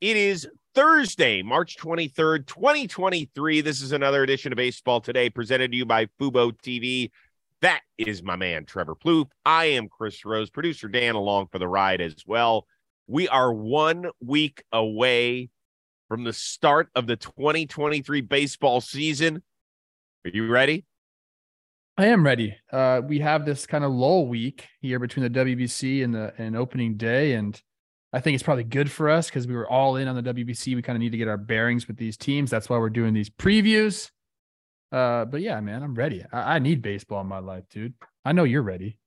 [0.00, 0.46] It is
[0.76, 3.62] Thursday, March 23rd, 2023.
[3.62, 7.10] This is another edition of Baseball Today presented to you by Fubo TV.
[7.62, 9.30] That is my man, Trevor Plouffe.
[9.44, 12.68] I am Chris Rose, producer Dan along for the ride as well.
[13.08, 15.50] We are one week away
[16.06, 19.42] from the start of the 2023 baseball season.
[20.24, 20.84] Are you ready?
[21.96, 22.56] I am ready.
[22.70, 26.56] Uh, we have this kind of lull week here between the WBC and the and
[26.56, 27.60] opening day, and
[28.12, 30.74] I think it's probably good for us because we were all in on the WBC.
[30.74, 32.50] We kind of need to get our bearings with these teams.
[32.50, 34.10] That's why we're doing these previews.
[34.90, 36.24] Uh, but yeah, man, I'm ready.
[36.32, 37.92] I, I need baseball in my life, dude.
[38.24, 38.98] I know you're ready.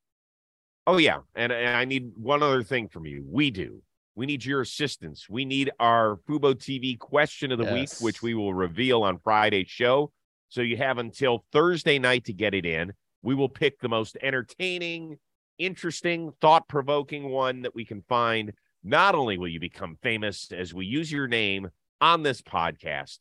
[0.86, 3.24] Oh yeah, and, and I need one other thing from you.
[3.28, 3.82] We do.
[4.16, 5.28] We need your assistance.
[5.30, 7.74] We need our Fubo TV question of the yes.
[7.74, 10.12] week, which we will reveal on Friday's show.
[10.50, 12.94] So you have until Thursday night to get it in.
[13.24, 15.18] We will pick the most entertaining,
[15.58, 18.52] interesting, thought provoking one that we can find
[18.84, 23.20] not only will you become famous as we use your name on this podcast,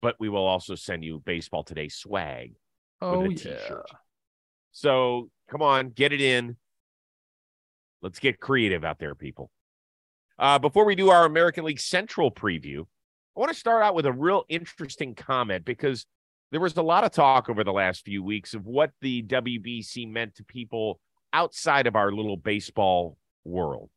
[0.00, 2.54] but we will also send you Baseball Today swag.
[3.00, 3.82] Oh, yeah.
[4.72, 6.56] So come on, get it in.
[8.02, 9.50] Let's get creative out there, people.
[10.38, 12.80] Uh, before we do our American League Central preview,
[13.36, 16.06] I want to start out with a real interesting comment because
[16.52, 20.10] there was a lot of talk over the last few weeks of what the WBC
[20.10, 21.00] meant to people
[21.32, 23.90] outside of our little baseball world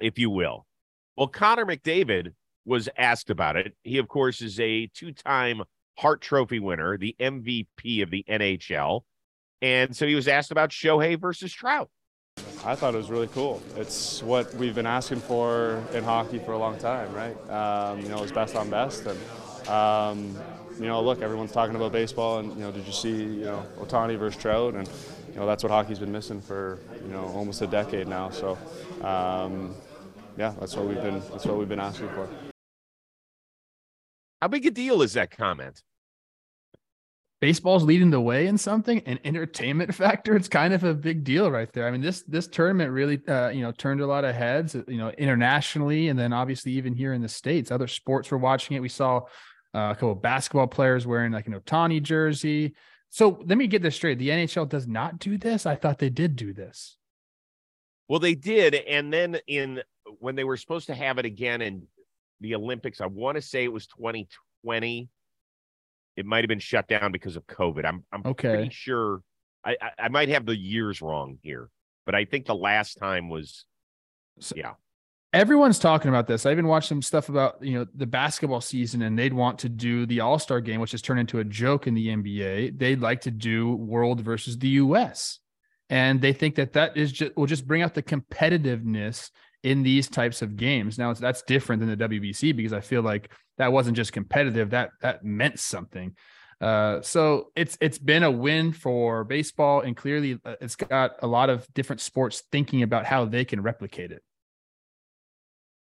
[0.00, 0.66] if you will.
[1.16, 2.32] Well, Connor McDavid
[2.64, 3.74] was asked about it.
[3.82, 5.62] He, of course, is a two time
[5.98, 9.02] Hart Trophy winner, the MVP of the NHL.
[9.62, 11.88] And so he was asked about Shohei versus Trout.
[12.64, 13.62] I thought it was really cool.
[13.76, 17.50] It's what we've been asking for in hockey for a long time, right?
[17.50, 19.06] Um, you know, it's best on best.
[19.06, 20.36] And, um,
[20.78, 23.64] you know, look, everyone's talking about baseball, and, you know, did you see, you know,
[23.78, 24.74] Ohtani versus Trout?
[24.74, 24.90] And,
[25.36, 28.30] you know, that's what hockey's been missing for, you know, almost a decade now.
[28.30, 28.56] So,
[29.02, 29.74] um,
[30.38, 32.26] yeah, that's what we've been that's what we've been asking for.
[34.40, 35.82] How big a deal is that comment?
[37.42, 40.36] Baseball's leading the way in something, an entertainment factor.
[40.36, 41.86] It's kind of a big deal right there.
[41.86, 44.96] I mean, this this tournament really, uh, you know, turned a lot of heads, you
[44.96, 47.70] know, internationally, and then obviously even here in the states.
[47.70, 48.80] Other sports were watching it.
[48.80, 49.18] We saw
[49.74, 52.74] uh, a couple of basketball players wearing like an Ohtani jersey.
[53.16, 55.64] So let me get this straight: the NHL does not do this.
[55.64, 56.98] I thought they did do this.
[58.08, 59.80] Well, they did, and then in
[60.18, 61.86] when they were supposed to have it again in
[62.42, 65.08] the Olympics, I want to say it was 2020.
[66.18, 67.86] It might have been shut down because of COVID.
[67.86, 68.50] I'm I'm okay.
[68.50, 69.22] pretty sure.
[69.64, 71.70] I, I, I might have the years wrong here,
[72.04, 73.64] but I think the last time was
[74.40, 74.74] so, yeah.
[75.36, 76.46] Everyone's talking about this.
[76.46, 79.68] I even watched some stuff about you know the basketball season, and they'd want to
[79.68, 82.78] do the All Star game, which has turned into a joke in the NBA.
[82.78, 85.38] They'd like to do World versus the U.S
[85.90, 89.30] and they think that that is just will just bring out the competitiveness
[89.62, 90.98] in these types of games.
[90.98, 94.90] Now that's different than the WBC because I feel like that wasn't just competitive; that
[95.02, 96.16] that meant something.
[96.60, 101.26] Uh, so it's it's been a win for baseball, and clearly uh, it's got a
[101.26, 104.22] lot of different sports thinking about how they can replicate it.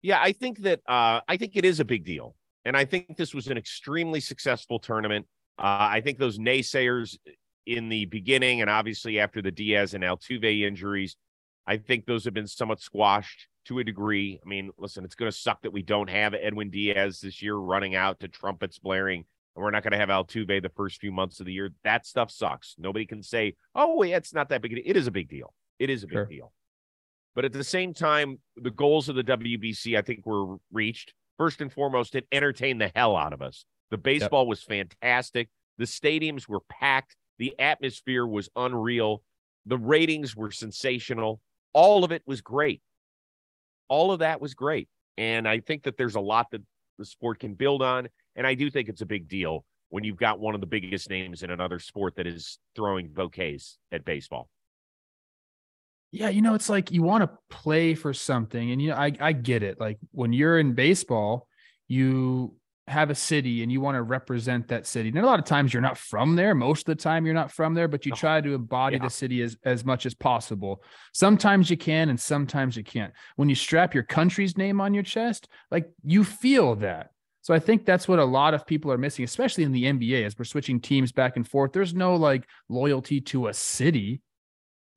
[0.05, 3.17] Yeah, I think that uh, I think it is a big deal, and I think
[3.17, 5.25] this was an extremely successful tournament.
[5.57, 7.17] Uh, I think those naysayers
[7.65, 11.15] in the beginning and obviously after the Diaz and Altuve injuries,
[11.65, 14.39] I think those have been somewhat squashed to a degree.
[14.45, 17.55] I mean, listen, it's going to suck that we don't have Edwin Diaz this year
[17.55, 21.11] running out to trumpets blaring, and we're not going to have Altuve the first few
[21.11, 21.71] months of the year.
[21.83, 22.75] That stuff sucks.
[22.77, 25.55] Nobody can say, "Oh, yeah, it's not that big." It is a big deal.
[25.79, 26.25] It is a big sure.
[26.27, 26.53] deal.
[27.35, 31.13] But at the same time, the goals of the WBC, I think, were reached.
[31.37, 33.65] First and foremost, it entertained the hell out of us.
[33.91, 34.49] The baseball yep.
[34.49, 35.49] was fantastic.
[35.77, 37.15] The stadiums were packed.
[37.37, 39.21] The atmosphere was unreal.
[39.65, 41.41] The ratings were sensational.
[41.73, 42.81] All of it was great.
[43.89, 44.87] All of that was great.
[45.17, 46.61] And I think that there's a lot that
[46.97, 48.07] the sport can build on.
[48.37, 51.09] And I do think it's a big deal when you've got one of the biggest
[51.09, 54.49] names in another sport that is throwing bouquets at baseball.
[56.15, 58.71] Yeah, you know, it's like you want to play for something.
[58.71, 59.79] And, you know, I, I get it.
[59.79, 61.47] Like when you're in baseball,
[61.89, 62.55] you
[62.87, 65.09] have a city and you want to represent that city.
[65.09, 66.55] And a lot of times you're not from there.
[66.55, 69.03] Most of the time you're not from there, but you try to embody yeah.
[69.03, 70.83] the city as, as much as possible.
[71.13, 73.11] Sometimes you can and sometimes you can't.
[73.35, 77.09] When you strap your country's name on your chest, like you feel that.
[77.41, 80.25] So I think that's what a lot of people are missing, especially in the NBA
[80.25, 81.73] as we're switching teams back and forth.
[81.73, 84.21] There's no like loyalty to a city.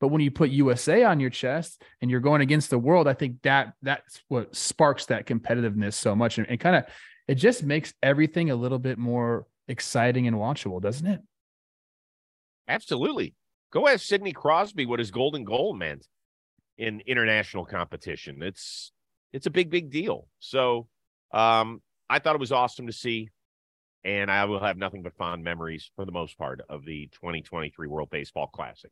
[0.00, 3.14] But when you put USA on your chest and you're going against the world, I
[3.14, 6.84] think that that's what sparks that competitiveness so much and, and kind of
[7.26, 11.20] it just makes everything a little bit more exciting and watchable, doesn't it?
[12.68, 13.34] Absolutely.
[13.70, 16.06] Go ask Sidney Crosby what his golden goal meant
[16.78, 18.42] in international competition.
[18.42, 18.92] It's
[19.32, 20.28] it's a big, big deal.
[20.38, 20.88] So
[21.32, 23.28] Um, I thought it was awesome to see,
[24.02, 27.86] and I will have nothing but fond memories for the most part of the 2023
[27.86, 28.90] World Baseball Classic.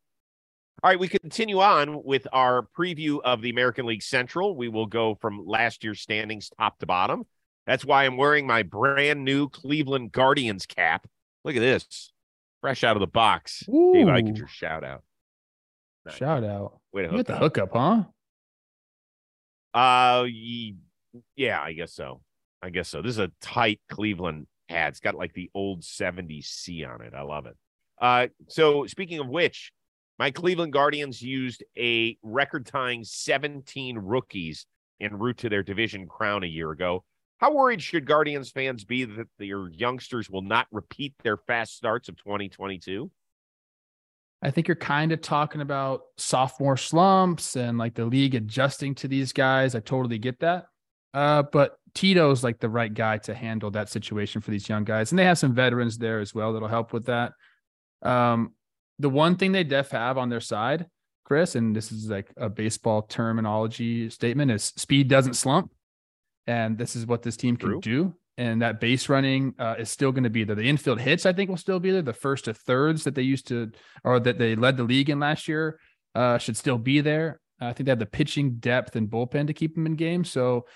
[0.83, 4.55] All right, we continue on with our preview of the American League Central.
[4.55, 7.25] We will go from last year's standings top to bottom.
[7.67, 11.07] That's why I'm wearing my brand new Cleveland Guardians cap.
[11.45, 12.13] Look at this,
[12.61, 13.65] fresh out of the box.
[13.71, 13.93] Ooh.
[13.95, 15.03] Dave, I get your shout out.
[16.05, 16.17] Nice.
[16.17, 16.79] Shout out.
[16.93, 18.05] Way to You got the hook hookup, huh?
[19.73, 20.27] Uh,
[21.37, 22.21] yeah, I guess so.
[22.63, 23.01] I guess so.
[23.01, 24.91] This is a tight Cleveland hat.
[24.91, 27.15] It's got like the old 70s C on it.
[27.15, 27.57] I love it.
[27.99, 29.73] Uh, so speaking of which,
[30.19, 34.67] my Cleveland Guardians used a record tying 17 rookies
[35.01, 37.05] en route to their division crown a year ago.
[37.39, 42.09] How worried should Guardians fans be that their youngsters will not repeat their fast starts
[42.09, 43.11] of 2022?
[44.43, 49.09] I think you're kind of talking about sophomore slumps and like the league adjusting to
[49.09, 49.75] these guys.
[49.75, 50.67] I totally get that.
[51.13, 55.13] Uh, but Tito's like the right guy to handle that situation for these young guys.
[55.13, 57.33] And they have some veterans there as well that'll help with that.
[58.03, 58.53] Um,
[58.99, 60.87] the one thing they def have on their side,
[61.25, 65.73] Chris, and this is like a baseball terminology statement, is speed doesn't slump.
[66.47, 67.81] And this is what this team can True.
[67.81, 68.15] do.
[68.39, 70.55] And that base running uh, is still going to be there.
[70.55, 72.03] The infield hits, I think, will still be there.
[72.03, 73.73] The first to thirds that they used to,
[74.05, 75.81] or that they led the league in last year,
[76.15, 77.41] uh, should still be there.
[77.61, 80.31] I think they have the pitching depth and bullpen to keep them in games.
[80.31, 80.67] So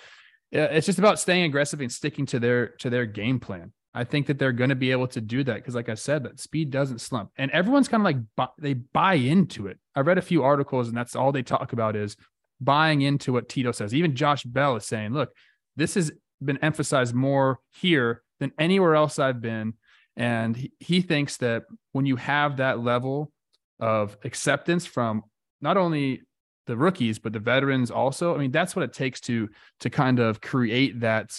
[0.51, 3.73] yeah, it's just about staying aggressive and sticking to their to their game plan.
[3.93, 6.23] I think that they're going to be able to do that because, like I said,
[6.23, 9.79] that speed doesn't slump, and everyone's kind of like bu- they buy into it.
[9.97, 12.17] I read a few articles, and that's all they talk about is
[12.61, 13.95] buying into what Tito says.
[13.95, 15.31] Even Josh Bell is saying, "Look,
[15.77, 19.75] this has been emphasized more here than anywhere else I've been,"
[20.17, 23.33] and he, he thinks that when you have that level
[23.81, 25.25] of acceptance from
[25.61, 26.23] not only
[26.67, 29.49] the rookies but the veterans also, I mean, that's what it takes to
[29.81, 31.37] to kind of create that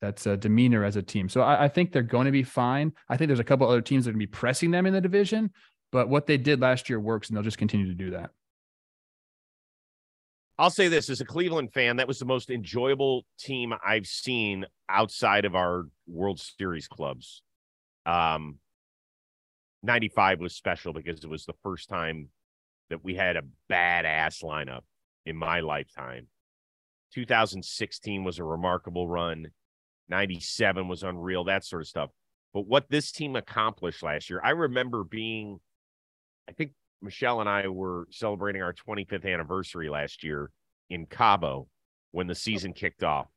[0.00, 1.28] that's uh, demeanor as a team.
[1.28, 2.92] So I, I think they're going to be fine.
[3.08, 4.92] I think there's a couple other teams that are going to be pressing them in
[4.92, 5.50] the division,
[5.92, 8.30] but what they did last year works, and they'll just continue to do that.
[10.58, 14.66] I'll say this as a Cleveland fan, that was the most enjoyable team I've seen
[14.90, 17.42] outside of our World Series clubs.
[18.04, 18.58] Um,
[19.82, 22.28] 95 was special because it was the first time
[22.90, 24.82] that we had a badass lineup
[25.24, 26.26] in my lifetime.
[27.14, 29.46] 2016 was a remarkable run.
[30.10, 32.10] 97 was unreal, that sort of stuff.
[32.52, 35.60] But what this team accomplished last year, I remember being,
[36.48, 40.50] I think Michelle and I were celebrating our 25th anniversary last year
[40.90, 41.68] in Cabo
[42.10, 43.28] when the season kicked off.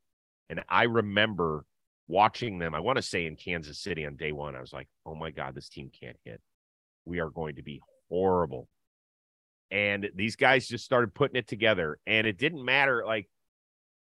[0.50, 1.66] And I remember
[2.08, 4.56] watching them, I want to say in Kansas City on day one.
[4.56, 6.42] I was like, oh my God, this team can't hit.
[7.06, 8.68] We are going to be horrible.
[9.72, 12.00] And these guys just started putting it together.
[12.06, 13.04] And it didn't matter.
[13.06, 13.30] Like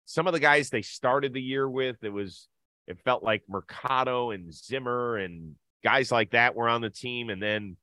[0.05, 2.47] some of the guys they started the year with, it was,
[2.87, 7.29] it felt like Mercado and Zimmer and guys like that were on the team.
[7.29, 7.77] And then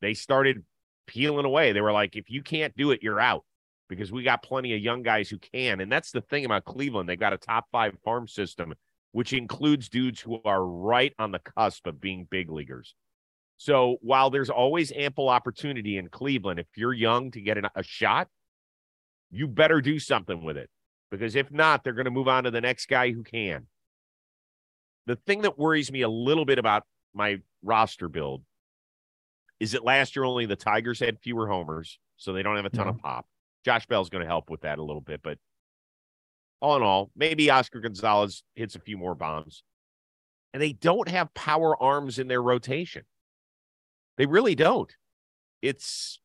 [0.00, 0.64] they started
[1.06, 1.72] peeling away.
[1.72, 3.44] They were like, if you can't do it, you're out
[3.88, 5.80] because we got plenty of young guys who can.
[5.80, 7.08] And that's the thing about Cleveland.
[7.08, 8.74] They got a top five farm system,
[9.12, 12.94] which includes dudes who are right on the cusp of being big leaguers.
[13.58, 17.82] So while there's always ample opportunity in Cleveland, if you're young to get an, a
[17.82, 18.28] shot,
[19.30, 20.68] you better do something with it
[21.10, 23.66] because if not, they're going to move on to the next guy who can.
[25.06, 28.42] The thing that worries me a little bit about my roster build
[29.60, 32.70] is that last year only the Tigers had fewer homers, so they don't have a
[32.70, 33.26] ton of pop.
[33.64, 35.38] Josh Bell's going to help with that a little bit, but
[36.60, 39.62] all in all, maybe Oscar Gonzalez hits a few more bombs.
[40.52, 43.04] And they don't have power arms in their rotation.
[44.16, 44.94] They really don't.
[45.62, 46.20] It's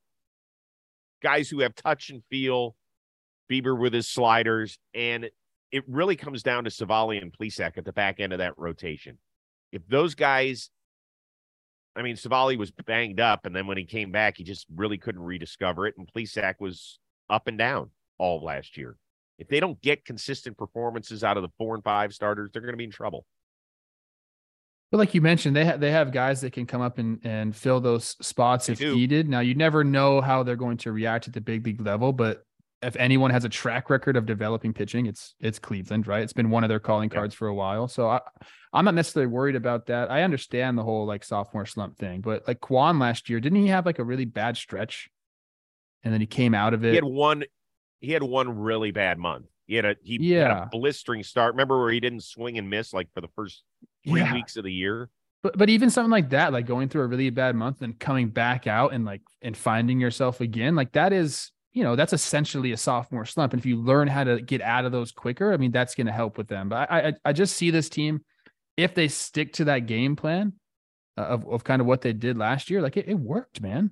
[1.21, 2.75] guys who have touch and feel,
[3.51, 5.29] Bieber with his sliders, and
[5.71, 9.17] it really comes down to Civale and Plesac at the back end of that rotation.
[9.71, 10.69] If those guys,
[11.95, 14.97] I mean, Civale was banged up, and then when he came back, he just really
[14.97, 16.99] couldn't rediscover it, and Plesac was
[17.29, 18.97] up and down all last year.
[19.37, 22.73] If they don't get consistent performances out of the four and five starters, they're going
[22.73, 23.25] to be in trouble.
[24.91, 27.55] But like you mentioned, they have they have guys that can come up and and
[27.55, 28.93] fill those spots They if do.
[28.93, 29.29] needed.
[29.29, 32.43] Now you never know how they're going to react at the big league level, but
[32.81, 36.23] if anyone has a track record of developing pitching, it's it's Cleveland, right?
[36.23, 37.17] It's been one of their calling Yeah.
[37.17, 37.87] cards for a while.
[37.87, 38.19] So I
[38.73, 40.09] I'm not necessarily worried about that.
[40.09, 43.67] I understand the whole like sophomore slump thing, but like Kwan last year, didn't he
[43.67, 45.09] have like a really bad stretch?
[46.03, 46.89] And then he came out of it.
[46.89, 47.43] He had one.
[47.99, 49.45] He had one really bad month.
[49.67, 50.63] He had a he had Yeah.
[50.63, 51.53] a blistering start.
[51.53, 53.63] Remember where he didn't swing and miss like for the first
[54.07, 54.33] three Yeah.
[54.33, 55.09] weeks of the year.
[55.43, 58.29] But but even something like that, like going through a really bad month and coming
[58.29, 62.73] back out and like and finding yourself again, like that is you know, that's essentially
[62.73, 63.53] a sophomore slump.
[63.53, 66.07] And if you learn how to get out of those quicker, I mean, that's going
[66.07, 66.69] to help with them.
[66.69, 68.25] But I, I, I just see this team,
[68.75, 70.53] if they stick to that game plan
[71.17, 73.91] uh, of, of kind of what they did last year, like it, it worked, man.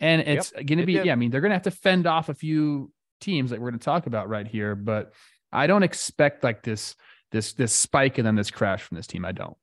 [0.00, 1.06] And it's yep, going to be, did.
[1.06, 3.70] yeah, I mean, they're going to have to fend off a few teams that we're
[3.70, 5.12] going to talk about right here, but
[5.52, 6.94] I don't expect like this,
[7.32, 9.26] this, this spike and then this crash from this team.
[9.26, 9.56] I don't.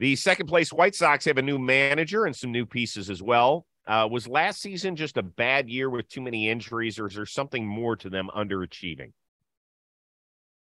[0.00, 3.64] The second place White Sox have a new manager and some new pieces as well.
[3.86, 7.26] Uh, was last season just a bad year with too many injuries, or is there
[7.26, 9.12] something more to them underachieving?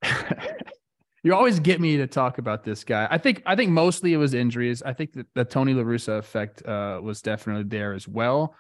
[1.23, 3.07] you always get me to talk about this guy.
[3.11, 4.83] I think I think mostly it was injuries.
[4.83, 8.55] I think that the Tony La Russa effect uh, was definitely there as well.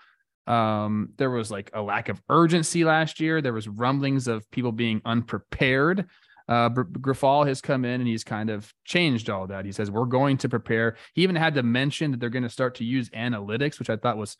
[0.46, 3.40] Um, there was like a lack of urgency last year.
[3.40, 6.06] There was rumblings of people being unprepared.
[6.48, 9.64] Uh, Grifol has come in and he's kind of changed all that.
[9.64, 10.96] He says, We're going to prepare.
[11.14, 13.96] He even had to mention that they're going to start to use analytics, which I
[13.96, 14.36] thought was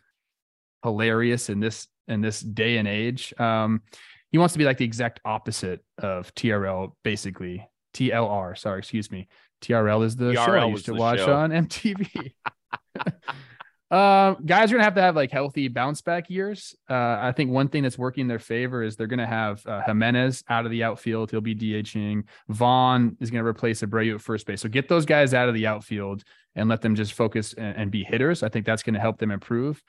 [0.82, 3.32] hilarious in this in this day and age.
[3.38, 3.82] Um,
[4.30, 7.68] he wants to be like the exact opposite of TRL, basically.
[7.94, 9.28] TLR, sorry, excuse me.
[9.60, 11.34] TRL is the TRL show I used to watch show.
[11.34, 12.32] on MTV.
[13.92, 16.74] Um, guys are gonna have to have like healthy bounce back years.
[16.88, 19.82] Uh, I think one thing that's working in their favor is they're gonna have uh,
[19.82, 21.30] Jimenez out of the outfield.
[21.30, 22.24] He'll be DHing.
[22.48, 24.62] Vaughn is gonna replace Abreu at first base.
[24.62, 27.90] So get those guys out of the outfield and let them just focus and, and
[27.90, 28.42] be hitters.
[28.42, 29.82] I think that's gonna help them improve.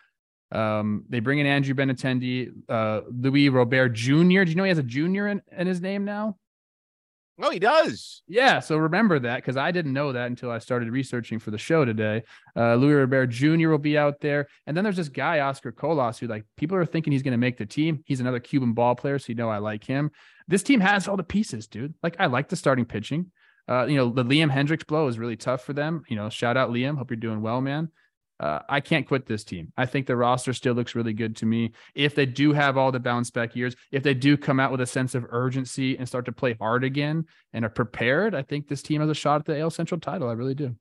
[0.52, 4.12] Um, they bring in Andrew Benintendi, uh, Luis Robert Jr.
[4.12, 6.36] Do you know he has a junior in, in his name now?
[7.42, 8.22] Oh, he does.
[8.28, 8.60] Yeah.
[8.60, 11.84] So remember that because I didn't know that until I started researching for the show
[11.84, 12.24] today.
[12.56, 13.70] Uh, Luis Robert Jr.
[13.70, 14.48] will be out there.
[14.68, 17.38] And then there's this guy, Oscar Colas, who like people are thinking he's going to
[17.38, 18.04] make the team.
[18.06, 19.18] He's another Cuban ball player.
[19.18, 20.12] So you know I like him.
[20.48, 21.96] This team has all the pieces, dude.
[22.04, 23.32] Like I like the starting pitching.
[23.68, 26.04] Uh, you know, the Liam Hendriks blow is really tough for them.
[26.10, 26.98] You know, shout out Liam.
[26.98, 27.90] Hope you're doing well, man
[28.40, 29.72] uh, I can't quit this team.
[29.78, 31.72] I think the roster still looks really good to me.
[31.96, 34.82] If they do have all the bounce back years, if they do come out with
[34.82, 38.68] a sense of urgency and start to play hard again and are prepared, I think
[38.68, 40.30] this team has a shot at the AL Central title.
[40.30, 40.76] I really do.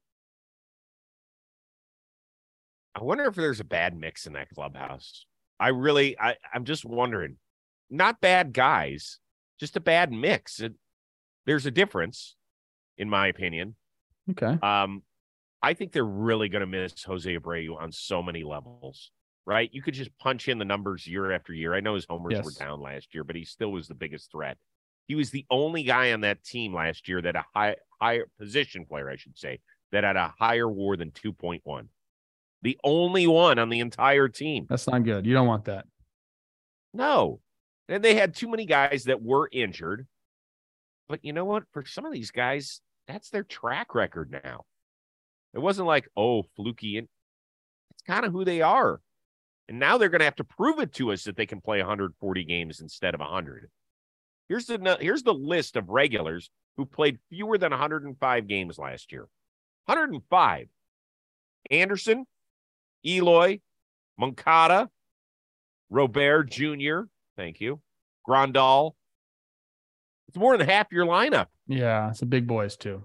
[2.94, 5.26] I wonder if there's a bad mix in that clubhouse.
[5.58, 7.36] I really, I, I'm just wondering.
[7.90, 9.18] Not bad guys,
[9.60, 10.60] just a bad mix.
[10.60, 10.72] It,
[11.46, 12.36] there's a difference,
[12.96, 13.76] in my opinion.
[14.30, 14.58] Okay.
[14.62, 15.02] Um,
[15.62, 19.10] I think they're really going to miss Jose Abreu on so many levels,
[19.46, 19.70] right?
[19.72, 21.74] You could just punch in the numbers year after year.
[21.74, 22.44] I know his homers yes.
[22.44, 24.58] were down last year, but he still was the biggest threat.
[25.06, 28.86] He was the only guy on that team last year that a high higher position
[28.86, 29.60] player, I should say,
[29.92, 31.88] that had a higher WAR than 2.1.
[32.62, 34.66] The only one on the entire team.
[34.68, 35.26] That's not good.
[35.26, 35.86] You don't want that.
[36.94, 37.40] No.
[37.88, 40.06] And they had too many guys that were injured.
[41.08, 41.64] But you know what?
[41.72, 44.64] For some of these guys, that's their track record now.
[45.54, 46.98] It wasn't like, oh, fluky.
[46.98, 47.08] And
[47.90, 49.00] it's kind of who they are.
[49.68, 51.78] And now they're going to have to prove it to us that they can play
[51.78, 53.70] 140 games instead of 100.
[54.48, 59.28] Here's the here's the list of regulars who played fewer than 105 games last year.
[59.86, 60.68] 105.
[61.70, 62.26] Anderson,
[63.06, 63.60] Eloy,
[64.18, 64.90] Moncada,
[65.90, 67.02] Robert Jr.
[67.36, 67.80] Thank you.
[68.28, 68.92] Grandal.
[70.28, 71.46] It's more than half your lineup.
[71.66, 73.04] Yeah, it's the big boys too.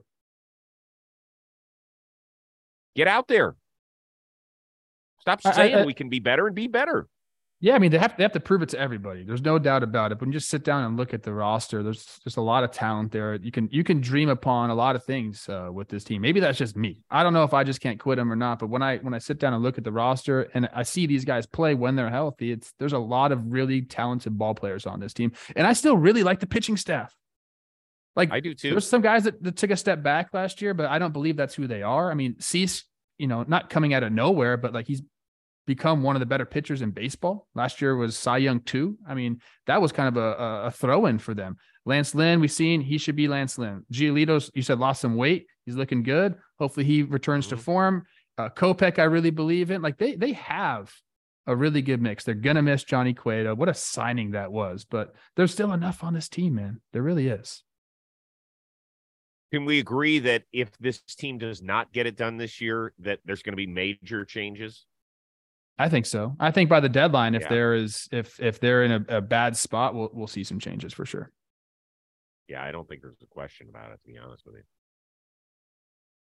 [2.98, 3.56] Get out there.
[5.22, 7.08] Stop saying I, I, we can be better and be better.
[7.60, 9.24] Yeah, I mean they have they have to prove it to everybody.
[9.24, 10.20] There's no doubt about it.
[10.20, 12.72] When you just sit down and look at the roster, there's just a lot of
[12.72, 13.36] talent there.
[13.36, 16.22] You can you can dream upon a lot of things uh, with this team.
[16.24, 17.04] Maybe that's just me.
[17.12, 18.58] I don't know if I just can't quit them or not.
[18.58, 21.06] But when I when I sit down and look at the roster and I see
[21.06, 24.88] these guys play when they're healthy, it's there's a lot of really talented ball players
[24.88, 27.16] on this team, and I still really like the pitching staff.
[28.18, 28.72] Like I do too.
[28.72, 31.38] There's some guys that, that took a step back last year, but I don't believe
[31.38, 32.12] that's who they are.
[32.12, 32.84] I mean, Cease,
[33.20, 35.04] you know, not coming out of nowhere, but like he's
[35.68, 37.48] become one of the better pitchers in baseball.
[37.54, 38.98] Last year was Cy Young too.
[39.08, 41.58] I mean, that was kind of a, a throw in for them.
[41.86, 43.86] Lance Lynn, we've seen he should be Lance Lynn.
[43.92, 45.46] Giolito's, you said lost some weight.
[45.66, 46.36] He's looking good.
[46.58, 47.58] Hopefully he returns mm-hmm.
[47.58, 48.06] to form.
[48.38, 49.82] Uh, Kopech, I really believe in.
[49.82, 50.92] Like they they have
[51.46, 52.24] a really good mix.
[52.24, 53.54] They're gonna miss Johnny Cueto.
[53.56, 56.82] What a signing that was, but there's still enough on this team, man.
[56.94, 57.64] There really is.
[59.52, 63.20] Can we agree that if this team does not get it done this year, that
[63.26, 64.86] there's going to be major changes?
[65.80, 66.36] I think so.
[66.40, 67.50] I think by the deadline, if yeah.
[67.50, 70.92] there is, if if they're in a, a, bad spot, we'll we'll see some changes
[70.92, 71.32] for sure.
[72.48, 74.00] Yeah, I don't think there's a question about it.
[74.04, 74.64] To be honest with you.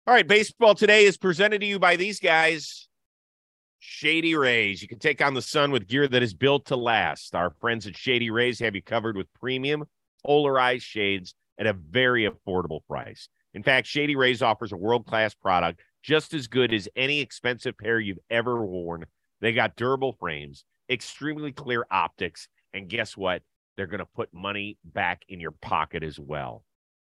[0.05, 2.87] All right, baseball today is presented to you by these guys.
[3.79, 4.81] Shady Rays.
[4.81, 7.35] You can take on the sun with gear that is built to last.
[7.35, 9.85] Our friends at Shady Rays have you covered with premium
[10.25, 13.29] polarized shades at a very affordable price.
[13.53, 17.77] In fact, Shady Rays offers a world class product just as good as any expensive
[17.77, 19.05] pair you've ever worn.
[19.41, 22.47] They got durable frames, extremely clear optics.
[22.73, 23.41] And guess what?
[23.75, 26.63] They're going to put money back in your pocket as well.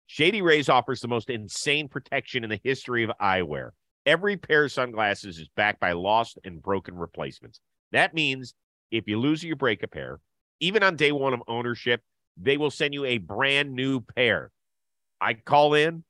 [0.07, 3.71] Shady Rays offers the most insane protection in the history of eyewear.
[4.05, 7.61] Every pair of sunglasses is backed by lost and broken replacements.
[7.91, 8.53] That means
[8.89, 10.19] if you lose or you break a pair,
[10.59, 12.01] even on day one of ownership,
[12.43, 14.51] they will send you a brand new pair.
[15.19, 16.03] I call in.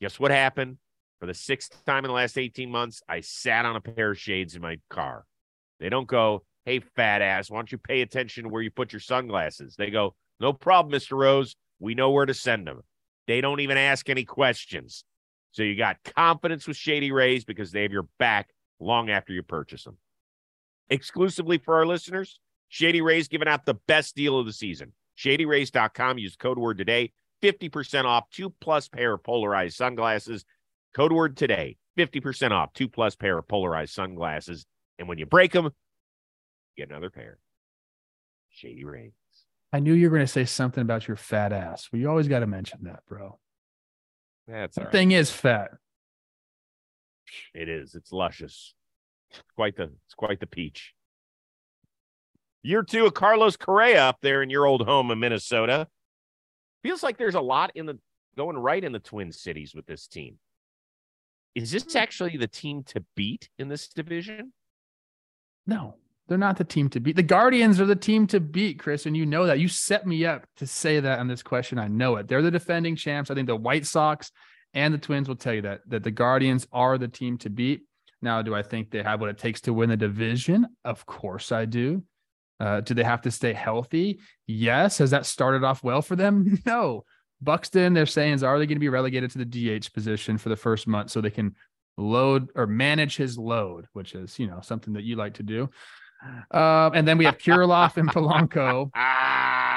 [0.00, 0.78] Guess what happened?
[1.20, 4.18] For the sixth time in the last 18 months, I sat on a pair of
[4.18, 5.24] shades in my car.
[5.80, 8.92] They don't go, hey, fat ass, why don't you pay attention to where you put
[8.92, 9.76] your sunglasses?
[9.76, 11.16] They go, no problem, Mr.
[11.16, 11.56] Rose.
[11.78, 12.82] We know where to send them.
[13.26, 15.04] They don't even ask any questions.
[15.52, 19.42] So you got confidence with Shady Rays because they have your back long after you
[19.42, 19.96] purchase them.
[20.90, 22.38] Exclusively for our listeners,
[22.68, 24.92] Shady Rays giving out the best deal of the season.
[25.18, 26.18] ShadyRays.com.
[26.18, 27.12] Use code word today.
[27.42, 30.44] 50% off two plus pair of polarized sunglasses.
[30.94, 31.76] Code word today.
[31.98, 34.66] 50% off two plus pair of polarized sunglasses.
[34.98, 35.70] And when you break them,
[36.76, 37.38] get another pair.
[38.50, 39.12] Shady Rays.
[39.72, 41.88] I knew you were going to say something about your fat ass.
[41.92, 43.38] Well, you always got to mention that, bro.
[44.48, 44.92] That's The right.
[44.92, 45.72] thing is fat.
[47.54, 47.94] It is.
[47.94, 48.74] It's luscious.
[49.30, 50.94] It's quite the it's quite the peach.
[52.66, 55.86] Year two of Carlos Correa up there in your old home in Minnesota.
[56.82, 57.96] Feels like there's a lot in the
[58.36, 60.38] going right in the Twin Cities with this team.
[61.54, 61.96] Is this hmm.
[61.96, 64.52] actually the team to beat in this division?
[65.64, 65.94] No,
[66.26, 67.14] they're not the team to beat.
[67.14, 69.60] The Guardians are the team to beat, Chris, and you know that.
[69.60, 71.78] You set me up to say that on this question.
[71.78, 72.26] I know it.
[72.26, 73.30] They're the defending champs.
[73.30, 74.32] I think the White Sox
[74.74, 77.82] and the Twins will tell you that that the Guardians are the team to beat.
[78.20, 80.66] Now, do I think they have what it takes to win the division?
[80.84, 82.02] Of course I do.
[82.58, 84.20] Uh, do they have to stay healthy?
[84.46, 84.98] Yes.
[84.98, 86.58] Has that started off well for them?
[86.66, 87.04] No.
[87.42, 89.44] Buxton, they're saying, is are they going to be relegated to the
[89.78, 91.54] DH position for the first month so they can
[91.98, 95.68] load or manage his load, which is, you know, something that you like to do.
[96.50, 98.90] Um, and then we have Kirilloff and Polanco.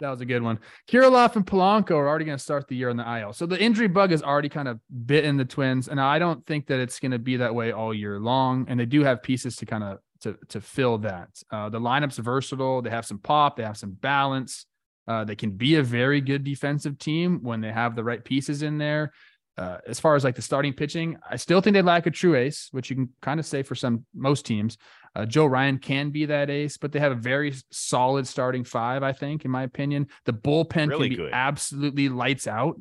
[0.00, 0.58] That was a good one.
[0.88, 3.32] Kirilloff and Polanco are already going to start the year in the IL.
[3.34, 6.66] So the injury bug has already kind of bitten the Twins, and I don't think
[6.66, 8.66] that it's going to be that way all year long.
[8.68, 11.28] And they do have pieces to kind of to to fill that.
[11.50, 12.82] Uh, the lineup's versatile.
[12.82, 13.56] They have some pop.
[13.56, 14.66] They have some balance.
[15.06, 18.62] Uh, they can be a very good defensive team when they have the right pieces
[18.62, 19.12] in there.
[19.58, 22.36] Uh, as far as like the starting pitching, I still think they lack a true
[22.36, 24.78] ace, which you can kind of say for some most teams.
[25.14, 29.02] Uh, Joe Ryan can be that ace, but they have a very solid starting five,
[29.02, 30.06] I think, in my opinion.
[30.24, 31.30] The bullpen Really can be good.
[31.34, 32.80] absolutely lights out.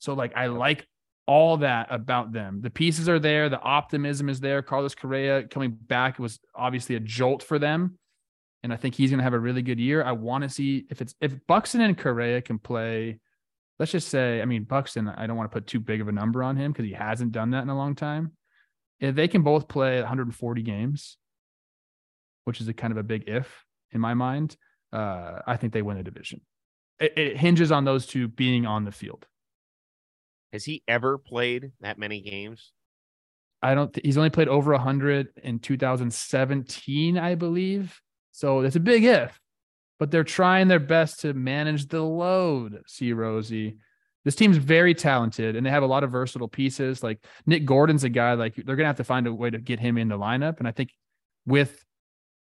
[0.00, 0.88] So, like, I like
[1.26, 2.60] all that about them.
[2.60, 4.62] The pieces are there, the optimism is there.
[4.62, 7.98] Carlos Correa coming back was obviously a jolt for them.
[8.62, 10.02] And I think he's going to have a really good year.
[10.02, 13.18] I want to see if it's if Buxton and Correa can play.
[13.78, 16.12] Let's just say, I mean, Buxton, I don't want to put too big of a
[16.12, 18.32] number on him because he hasn't done that in a long time.
[18.98, 21.18] If they can both play 140 games,
[22.44, 24.56] which is a kind of a big if in my mind,
[24.92, 26.40] uh, I think they win the division.
[26.98, 29.26] It, it hinges on those two being on the field.
[30.52, 32.72] Has he ever played that many games?
[33.62, 33.92] I don't.
[33.92, 38.00] Th- he's only played over 100 in 2017, I believe.
[38.32, 39.40] So that's a big if.
[39.98, 42.82] But they're trying their best to manage the load.
[42.86, 43.78] See, Rosie,
[44.24, 47.02] this team's very talented, and they have a lot of versatile pieces.
[47.02, 48.34] Like Nick Gordon's a guy.
[48.34, 50.58] Like they're gonna have to find a way to get him in the lineup.
[50.58, 50.90] And I think
[51.46, 51.82] with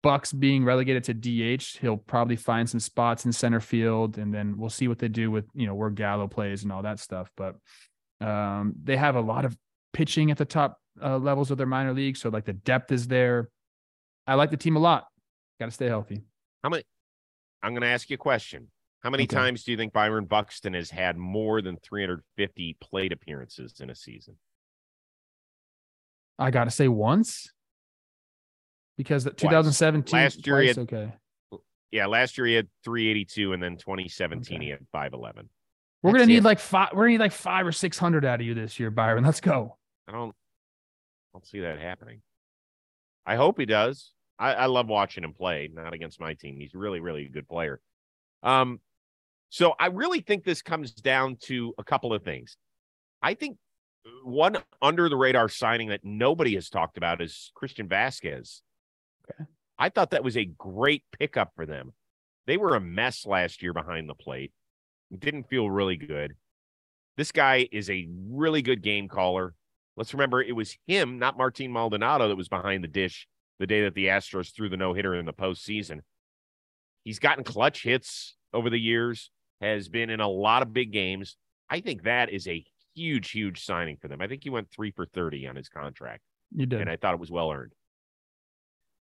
[0.02, 4.56] Bucks being relegated to DH, he'll probably find some spots in center field, and then
[4.56, 7.30] we'll see what they do with you know where Gallo plays and all that stuff.
[7.36, 7.56] But
[8.20, 9.56] um, they have a lot of
[9.92, 13.08] pitching at the top uh, levels of their minor league, so like the depth is
[13.08, 13.50] there.
[14.26, 15.06] I like the team a lot.
[15.58, 16.22] Got to stay healthy.
[16.62, 16.84] How many?
[17.62, 18.68] I'm going to ask you a question.
[19.00, 19.36] How many Okay.
[19.36, 23.94] times do you think Byron Buxton has had more than 350 plate appearances in a
[23.94, 24.36] season?
[26.38, 27.50] I got to say once
[28.96, 31.12] because the 2017 Last year had- okay.
[31.92, 34.64] Yeah, last year he had 382, and then 2017 Okay.
[34.64, 35.48] he had 511.
[36.02, 36.44] We're gonna need it.
[36.44, 36.90] like five.
[36.92, 39.24] We're gonna need like five or six hundred out of you this year, Byron.
[39.24, 39.76] Let's go.
[40.06, 40.34] I don't, I
[41.32, 42.22] don't see that happening.
[43.24, 44.12] I hope he does.
[44.38, 45.68] I, I love watching him play.
[45.72, 46.56] Not against my team.
[46.58, 47.80] He's really, really a good player.
[48.42, 48.80] Um,
[49.48, 52.56] so I really think this comes down to a couple of things.
[53.22, 53.56] I think
[54.22, 58.60] one under the radar signing that nobody has talked about is Christian Vazquez.
[59.78, 61.92] I thought that was a great pickup for them.
[62.46, 64.52] They were a mess last year behind the plate.
[65.10, 66.34] It didn't feel really good.
[67.16, 69.54] This guy is a really good game caller.
[69.96, 73.26] Let's remember it was him, not Martin Maldonado, that was behind the dish
[73.58, 76.00] the day that the Astros threw the no hitter in the postseason.
[77.04, 81.36] He's gotten clutch hits over the years, has been in a lot of big games.
[81.70, 84.20] I think that is a huge, huge signing for them.
[84.20, 86.22] I think he went three for 30 on his contract
[86.54, 86.80] You did.
[86.82, 87.72] and I thought it was well earned.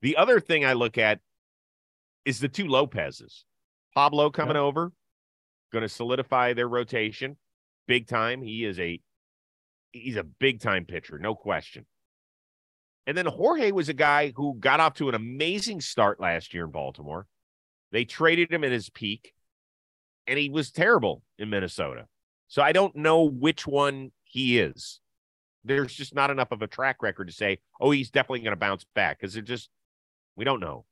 [0.02, 1.20] The other thing I look at
[2.26, 3.46] is the two Lopez's.
[3.94, 4.92] Pablo coming over,
[5.72, 7.38] going to solidify their rotation
[7.88, 8.42] big time.
[8.42, 9.02] He is a
[9.92, 11.86] he's a big time pitcher, no question.
[13.08, 16.64] And then Jorge was a guy who got off to an amazing start last year
[16.64, 17.28] in Baltimore.
[17.92, 19.34] They traded him at his peak,
[20.28, 22.08] and he was terrible in Minnesota.
[22.48, 25.02] So I don't know which one he is.
[25.66, 28.58] There's just not enough of a track record to say, oh, he's definitely going to
[28.58, 29.70] bounce back because it just,
[30.36, 30.86] we don't know.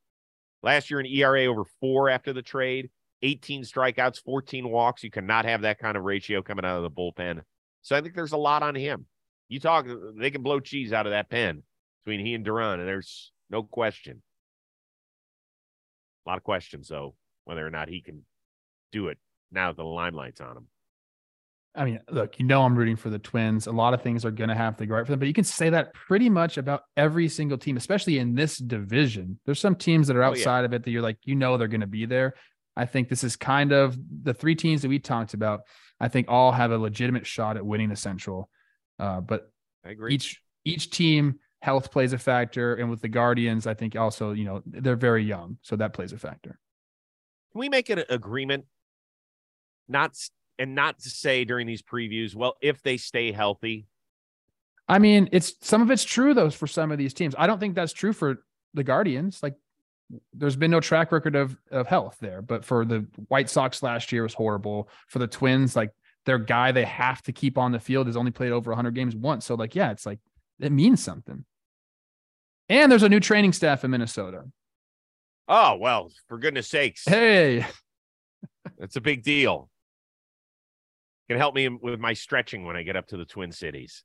[0.61, 2.89] Last year, an ERA over four after the trade,
[3.21, 5.03] 18 strikeouts, 14 walks.
[5.03, 7.41] You cannot have that kind of ratio coming out of the bullpen.
[7.81, 9.05] So I think there's a lot on him.
[9.47, 11.63] You talk, they can blow cheese out of that pen
[12.03, 14.21] between he and Duran, and there's no question.
[16.25, 18.25] A lot of questions, though, whether or not he can
[18.91, 19.17] do it
[19.51, 20.67] now that the limelight's on him.
[21.75, 23.67] I mean, look, you know, I'm rooting for the Twins.
[23.67, 25.33] A lot of things are going to have to go right for them, but you
[25.33, 29.39] can say that pretty much about every single team, especially in this division.
[29.45, 30.65] There's some teams that are outside oh, yeah.
[30.65, 32.33] of it that you're like, you know, they're going to be there.
[32.75, 35.61] I think this is kind of the three teams that we talked about.
[35.99, 38.49] I think all have a legitimate shot at winning the Central.
[38.97, 39.51] Uh, but
[39.85, 40.13] I agree.
[40.13, 44.45] Each each team health plays a factor, and with the Guardians, I think also you
[44.45, 46.57] know they're very young, so that plays a factor.
[47.51, 48.65] Can we make an agreement?
[49.87, 50.15] Not
[50.59, 53.87] and not to say during these previews, well, if they stay healthy.
[54.87, 57.33] I mean, it's some of it's true though for some of these teams.
[57.37, 58.43] I don't think that's true for
[58.73, 59.41] the Guardians.
[59.41, 59.55] Like
[60.33, 62.41] there's been no track record of of health there.
[62.41, 64.89] But for the White Sox last year was horrible.
[65.07, 65.91] For the Twins, like
[66.25, 69.15] their guy they have to keep on the field has only played over 100 games
[69.15, 69.45] once.
[69.45, 70.19] So like, yeah, it's like
[70.59, 71.45] it means something.
[72.67, 74.43] And there's a new training staff in Minnesota.
[75.47, 77.05] Oh well, for goodness sakes!
[77.07, 77.65] Hey,
[78.77, 79.69] that's a big deal.
[81.29, 84.03] Can help me with my stretching when I get up to the Twin Cities.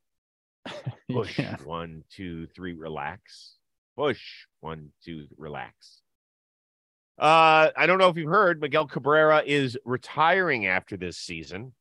[1.10, 1.56] Push yeah.
[1.64, 3.54] one, two, three, relax.
[3.96, 4.20] Push
[4.60, 6.02] one, two, relax.
[7.18, 11.72] Uh, I don't know if you've heard, Miguel Cabrera is retiring after this season.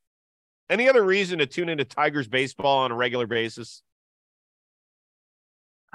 [0.70, 3.82] Any other reason to tune into Tigers baseball on a regular basis?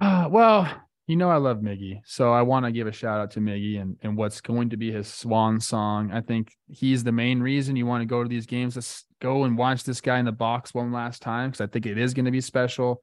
[0.00, 0.70] Uh, well,
[1.06, 3.80] you know I love Miggy, so I want to give a shout out to Miggy
[3.80, 6.12] and and what's going to be his swan song.
[6.12, 8.76] I think he's the main reason you want to go to these games.
[8.76, 11.86] Let's go and watch this guy in the box one last time because I think
[11.86, 13.02] it is going to be special.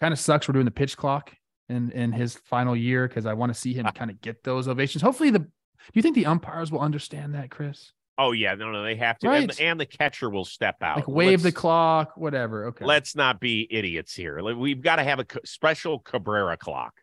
[0.00, 1.34] Kind of sucks we're doing the pitch clock
[1.68, 3.92] in in his final year because I want to see him ah.
[3.92, 5.02] kind of get those ovations.
[5.02, 7.92] Hopefully, the do you think the umpires will understand that, Chris?
[8.18, 9.42] Oh yeah, no, no, they have to, right.
[9.44, 12.66] and, and, the catcher will step out, like wave let's, the clock, whatever.
[12.66, 14.42] Okay, let's not be idiots here.
[14.56, 16.94] We've got to have a special Cabrera clock.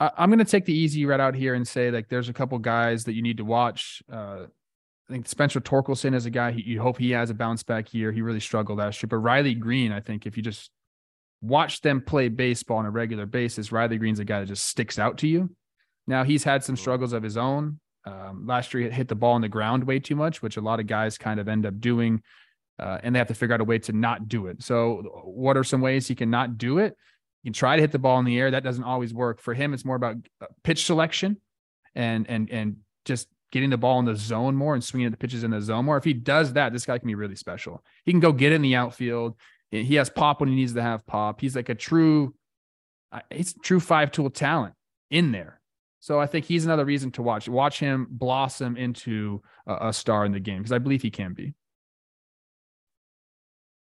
[0.00, 2.58] I'm going to take the easy route out here and say like there's a couple
[2.58, 4.02] guys that you need to watch.
[4.12, 4.46] Uh,
[5.12, 7.92] I think Spencer Torkelson is a guy he, you hope he has a bounce back
[7.92, 8.12] year.
[8.12, 10.70] He really struggled last year, but Riley Greene, I think if you just
[11.42, 14.98] watch them play baseball on a regular basis, Riley Greene's a guy that just sticks
[14.98, 15.54] out to you.
[16.06, 17.78] Now he's had some struggles of his own.
[18.06, 20.62] Um, last year he hit the ball on the ground way too much, which a
[20.62, 22.22] lot of guys kind of end up doing,
[22.78, 24.62] uh, and they have to figure out a way to not do it.
[24.62, 26.96] So, what are some ways he can not do it?
[27.42, 28.50] You can try to hit the ball in the air.
[28.50, 29.74] That doesn't always work for him.
[29.74, 31.36] It's more about uh, pitch selection
[31.94, 35.44] and and and just getting the ball in the zone more and swinging the pitches
[35.44, 35.98] in the zone more.
[35.98, 37.84] If he does that, this guy can be really special.
[38.04, 39.36] He can go get in the outfield.
[39.70, 41.40] He has pop when he needs to have pop.
[41.40, 42.34] He's like a true,
[43.12, 44.74] uh, he's true five tool talent
[45.10, 45.60] in there.
[46.00, 47.48] So I think he's another reason to watch.
[47.48, 51.32] Watch him blossom into a, a star in the game because I believe he can
[51.32, 51.54] be.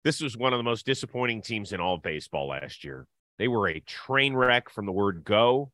[0.04, 3.06] This was one of the most disappointing teams in all of baseball last year.
[3.38, 5.70] They were a train wreck from the word go.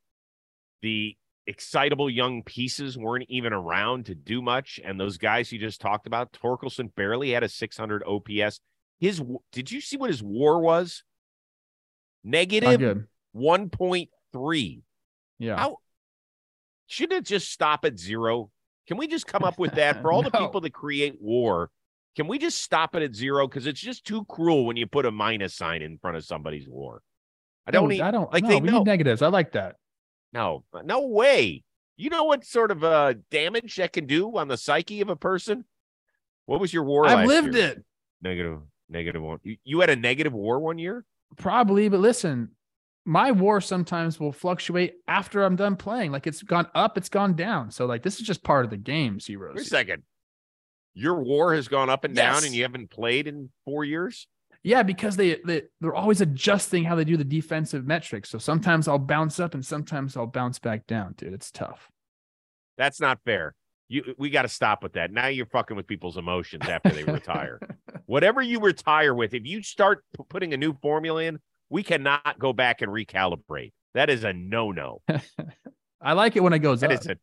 [0.83, 1.17] The
[1.49, 4.79] excitable young pieces weren't even around to do much.
[4.85, 8.61] And those guys you just talked about, Torkelson barely had a 600 OPS.
[9.01, 11.03] His did you see what his WAR was?
[12.23, 14.83] Negative one point three.
[15.39, 15.57] Yeah.
[15.57, 15.77] How
[16.87, 18.51] shouldn't it just stop at zero?
[18.87, 20.31] Can we just come up with that for all no.
[20.31, 21.71] the people that create WAR?
[22.17, 23.47] Can we just stop it at zero?
[23.47, 26.67] Because it's just too cruel when you put a minus sign in front of somebody's
[26.69, 27.01] WAR.
[27.67, 28.01] I don't need.
[28.01, 28.43] I don't like.
[28.43, 28.79] No, they we know.
[28.79, 29.23] need negatives.
[29.23, 29.77] I like that.
[30.33, 31.65] No, no way.
[31.97, 35.17] You know what sort of uh, damage that can do on the psyche of a
[35.17, 35.65] person?
[36.47, 37.07] What was your war?
[37.07, 37.67] I've lived year?
[37.67, 37.85] it.
[38.23, 38.61] Negative.
[38.89, 39.39] Negative one.
[39.43, 41.05] You, you had a negative war one year?
[41.37, 42.51] Probably, but listen,
[43.05, 46.13] my war sometimes will fluctuate after I'm done playing.
[46.13, 47.71] Like it's gone up, it's gone down.
[47.71, 49.57] So like this is just part of the game, Zeros.
[49.57, 50.03] Wait a second.
[50.95, 52.25] Your war has gone up and yes.
[52.25, 54.27] down, and you haven't played in four years.
[54.63, 58.29] Yeah, because they, they they're always adjusting how they do the defensive metrics.
[58.29, 61.33] So sometimes I'll bounce up and sometimes I'll bounce back down, dude.
[61.33, 61.91] It's tough.
[62.77, 63.55] That's not fair.
[63.89, 65.13] You we got to stop with that.
[65.13, 67.61] Now you're fucking with people's emotions after they retire.
[68.07, 71.39] Whatever you retire with, if you start p- putting a new formula in,
[71.71, 73.73] we cannot go back and recalibrate.
[73.95, 75.03] That is a no no.
[76.01, 77.01] I like it when it goes that up.
[77.01, 77.17] Is a,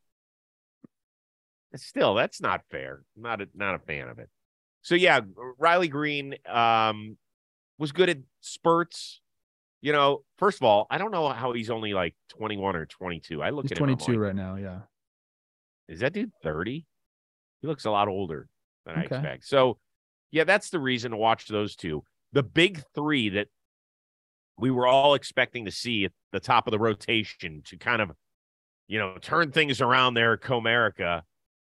[1.77, 3.03] Still, that's not fair.
[3.15, 4.29] Not a, not a fan of it.
[4.81, 5.21] So yeah,
[5.57, 7.17] Riley Greene, um,
[7.77, 9.21] was good at spurts.
[9.81, 13.43] You know, first of all, I don't know how he's only like 21 or 22.
[13.43, 13.85] I look He's at him.
[13.85, 14.55] 22 like, right now.
[14.55, 14.79] Yeah.
[15.87, 16.85] Is that dude 30?
[17.61, 18.47] He looks a lot older
[18.85, 19.45] than I expect.
[19.45, 19.77] So,
[20.31, 22.03] yeah, that's the reason to watch those two.
[22.33, 23.47] The big three that
[24.57, 28.11] we were all expecting to see at the top of the rotation to kind of,
[28.87, 31.21] you know, turn things around there at Comerica.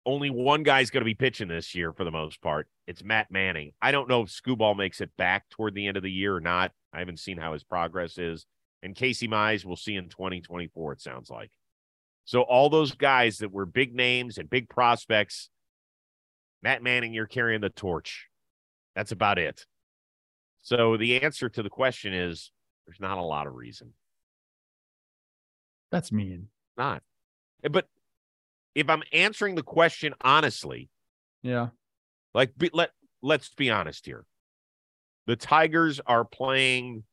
[0.10, 2.68] Only one guy's going to be pitching this year for the most part.
[2.88, 3.74] It's Matt Manning.
[3.80, 6.40] I don't know if Skubal makes it back toward the end of the year or
[6.40, 6.72] not.
[6.92, 8.48] I haven't seen how his progress is.
[8.82, 11.52] And Casey Mize we'll see in 2024, it sounds like.
[12.26, 15.52] So all those guys that were big names and big prospects,
[16.64, 18.30] Matt Manning, you're carrying the torch.
[18.96, 19.68] That's about it.
[20.64, 22.52] So the answer to the question is
[22.88, 23.94] there's not a lot of reason.
[25.92, 26.48] That's mean.
[26.76, 27.04] Not.
[27.70, 27.88] But
[28.76, 30.90] if I'm answering the question honestly,
[31.44, 31.70] Yeah.
[32.34, 34.26] like be, let let's be honest here.
[35.28, 37.04] The Tigers are playing.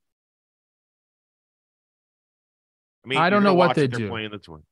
[3.05, 4.09] I mean, I don't know what they do.
[4.09, 4.63] Playing the tour.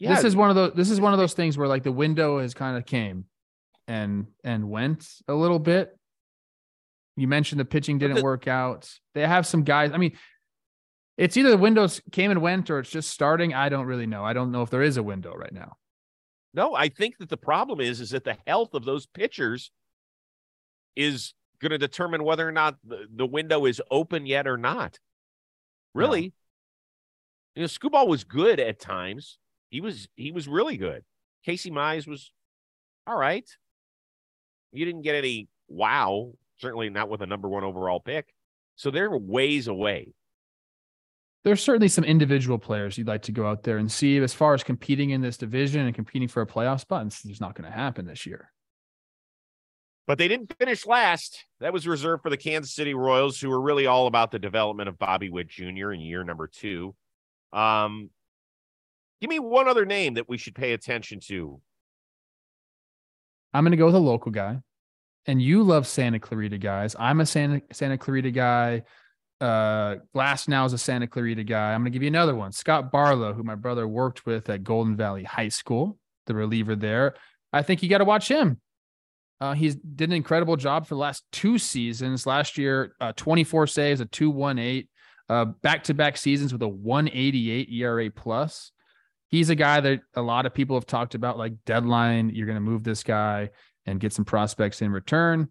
[0.00, 2.38] this is one of those this is one of those things where like the window
[2.40, 3.24] has kind of came
[3.86, 5.96] and and went a little bit
[7.16, 10.16] you mentioned the pitching didn't the- work out they have some guys i mean
[11.18, 14.24] it's either the windows came and went or it's just starting i don't really know
[14.24, 15.76] i don't know if there is a window right now
[16.54, 19.72] No, I think that the problem is is that the health of those pitchers
[20.94, 24.98] is going to determine whether or not the, the window is open yet or not.
[25.94, 26.32] Really,
[27.54, 29.38] you know, Skubal was good at times.
[29.70, 31.02] He was he was really good.
[31.44, 32.30] Casey Mize was
[33.06, 33.48] all right.
[34.72, 38.32] You didn't get any wow, certainly not with a number one overall pick.
[38.76, 40.14] So they're ways away.
[41.44, 44.54] There's certainly some individual players you'd like to go out there and see as far
[44.54, 47.70] as competing in this division and competing for a playoff spot it's just not going
[47.70, 48.50] to happen this year
[50.06, 51.44] But they didn't finish last.
[51.60, 54.88] That was reserved for the Kansas City Royals, who were really all about the development
[54.88, 55.92] of Bobby Witt Jr.
[55.92, 56.94] in year number two.
[57.54, 58.10] Um,
[59.22, 61.60] give me one other name that we should pay attention to.
[63.54, 64.58] I'm going to go with a local guy.
[65.26, 66.94] And you love Santa Clarita guys.
[66.98, 68.82] I'm a Santa Santa Clarita guy.
[69.40, 71.72] Uh, Glasnow is a Santa Clarita guy.
[71.72, 72.52] I'm going to give you another one.
[72.52, 77.14] Scott Barlow, who my brother worked with at Golden Valley High School, the reliever there.
[77.52, 78.60] I think you got to watch him.
[79.40, 82.26] Uh, he's did an incredible job for the last two seasons.
[82.26, 84.88] Last year, uh, 24 saves, a 218,
[85.28, 88.72] uh, back-to-back seasons with a 188 ERA plus.
[89.28, 92.30] He's a guy that a lot of people have talked about, like deadline.
[92.30, 93.50] You're going to move this guy
[93.84, 95.48] and get some prospects in return.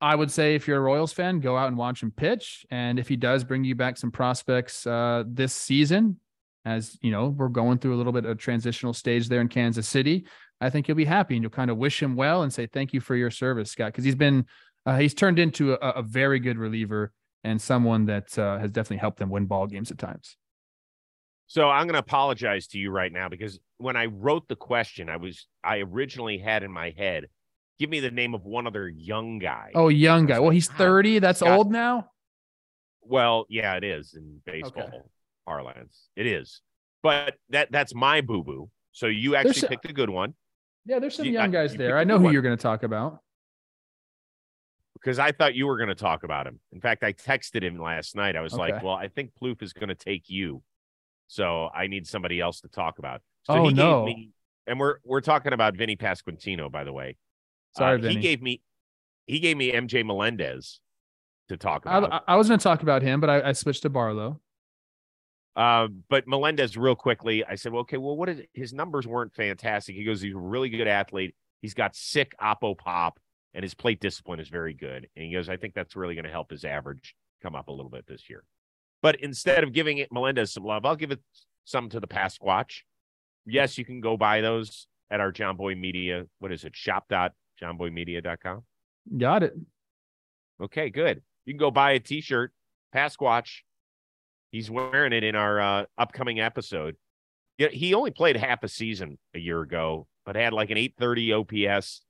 [0.00, 2.64] I would say if you're a Royals fan, go out and watch him pitch.
[2.70, 6.20] And if he does bring you back some prospects uh, this season,
[6.64, 9.88] as you know, we're going through a little bit of transitional stage there in Kansas
[9.88, 10.26] City,
[10.60, 12.92] I think you'll be happy and you'll kind of wish him well and say thank
[12.92, 14.46] you for your service, Scott, because he's been
[14.86, 17.12] uh, he's turned into a, a very good reliever
[17.44, 20.36] and someone that uh, has definitely helped them win ball games at times.
[21.46, 25.08] So I'm going to apologize to you right now because when I wrote the question,
[25.08, 27.24] I was I originally had in my head,
[27.78, 29.70] give me the name of one other young guy.
[29.74, 30.38] Oh, young guy.
[30.40, 31.18] Well, he's God, 30.
[31.20, 32.10] That's Scott- old now.
[33.02, 35.10] Well, yeah, it is in baseball
[35.46, 36.08] parlance.
[36.16, 36.60] It is,
[37.02, 38.70] but that that's my boo boo.
[38.92, 40.34] So you actually There's picked a good one
[40.84, 41.96] Yeah, there's some You- young I- guys you there.
[41.98, 42.32] I know who one.
[42.32, 43.20] you're going to talk about.
[44.94, 46.58] because I thought you were going to talk about him.
[46.72, 48.34] In fact, I texted him last night.
[48.36, 50.62] I was like, "Well, I think Plouffe is going to take you,
[51.28, 54.04] so I need somebody else to talk about." So Oh, he no.
[54.06, 54.30] gave me,
[54.66, 57.16] and we're we're talking about Vinny Pasquantino, by the way.
[57.78, 58.08] Sorry, Uh.
[58.08, 58.62] He gave me
[59.26, 60.80] he gave me MJ Melendez
[61.48, 62.12] to talk about.
[62.12, 64.40] I- I was going to talk about him, but I, I switched to Barlow.
[65.56, 69.34] Uh, but Melendez, real quickly, I said, well, okay, well, what is his numbers weren't
[69.34, 69.96] fantastic.
[69.96, 71.34] He goes, he's a really good athlete.
[71.60, 73.18] He's got sick oppo pop,
[73.54, 75.08] and his plate discipline is very good.
[75.16, 77.72] And he goes, I think that's really going to help his average come up a
[77.72, 78.44] little bit this year.
[79.02, 81.20] But instead of giving it Melendez some love, I'll give it
[81.64, 82.82] some to the Pasquatch.
[83.44, 86.26] Yes, you can go buy those at our Jomboy Media.
[86.38, 86.74] What is it?
[87.58, 88.62] Shop.jomboymedia.com.
[89.16, 89.54] Got it.
[90.62, 91.22] Okay, good.
[91.44, 92.52] You can go buy a t-shirt,
[92.94, 93.60] Pasquatch.
[94.50, 96.96] He's wearing it in our uh, upcoming episode.
[97.58, 101.66] Yeah, he only played half a season a year ago, but had like an 830
[101.68, 102.02] OPS.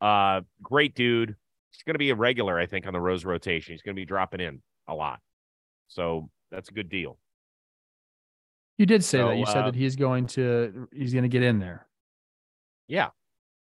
[0.00, 1.36] Uh, great dude.
[1.70, 3.72] He's going to be a regular, I think, on the Rose rotation.
[3.74, 5.20] He's going to be dropping in a lot.
[5.88, 7.18] So that's a good deal.
[8.78, 9.36] You did say So, that.
[9.36, 11.86] You said uh, that he's going to he's going to get in there.
[12.88, 13.08] Yeah.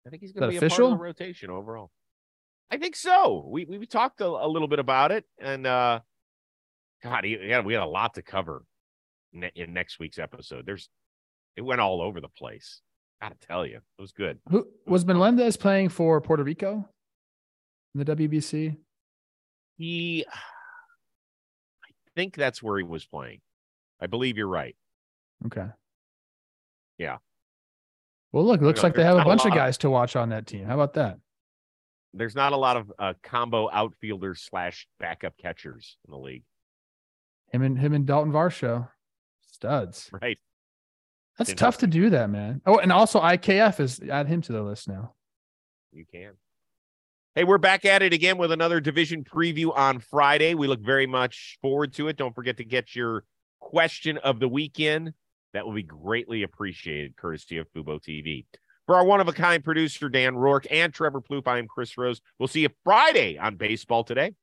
[0.05, 1.91] I think he's going to be a part of the rotation overall.
[2.71, 3.45] I think so.
[3.49, 5.99] We we talked a, a little bit about it, and uh,
[7.03, 8.63] God, he- yeah, we had a lot to cover
[9.33, 10.65] ne- in next week's episode.
[10.65, 10.89] There's,
[11.57, 12.81] it went all over the place.
[13.21, 14.39] Gotta tell you, it was good.
[14.49, 16.87] Who was Melendez playing for Puerto Rico
[17.93, 18.77] in the WBC?
[19.77, 23.41] He, I think that's where he was playing.
[23.99, 24.75] I believe you're right.
[25.45, 25.67] Okay.
[26.97, 27.17] Yeah.
[28.31, 30.15] Well, look, looks know, like they have a not a bunch of guys to watch
[30.15, 30.65] on that team.
[30.65, 31.17] How about that?
[32.13, 36.43] There's not a lot of uh, combo outfielders slash backup catchers in the league,
[37.51, 38.89] Him and him and Dalton Varsho,
[39.49, 40.09] studs.
[40.21, 40.37] right?
[41.37, 42.61] That's Didn't tough to do that, man.
[42.65, 45.13] Oh, and also IKF is add him to the list now.
[45.93, 46.33] You can.
[47.33, 50.53] Hey, we're back at it again with another division preview on Friday.
[50.53, 52.17] We look very much forward to it.
[52.17, 53.23] Don't forget to get your
[53.61, 55.13] question of the weekend.
[55.53, 58.45] That will be greatly appreciated, courtesy of Fubo TV.
[58.85, 61.97] For our one of a kind producer, Dan Rourke and Trevor Plouffe, I am Chris
[61.97, 62.21] Rose.
[62.39, 64.33] We'll see you Friday on Baseball Today.